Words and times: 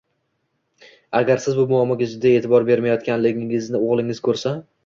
Agar 1.19 1.43
siz 1.43 1.59
bu 1.59 1.67
muammoga 1.73 2.09
jiddiy 2.13 2.39
e’tibor 2.39 2.67
bermayotganligingizni 2.73 3.85
o‘g‘lingiz 3.87 4.27
ko‘rsa 4.31 4.57